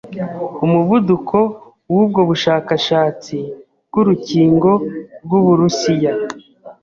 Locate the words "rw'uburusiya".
5.23-6.13